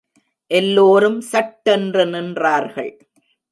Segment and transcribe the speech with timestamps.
[0.51, 2.93] எல்லோரும் சட்டென்று நின்றார்கள்.